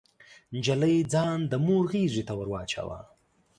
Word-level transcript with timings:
نجلۍ 0.55 0.97
ځان 1.11 1.39
د 1.51 1.53
مور 1.65 1.83
غيږې 1.91 2.23
ته 2.27 2.33
ور 2.37 2.47
واچاوه. 2.51 2.99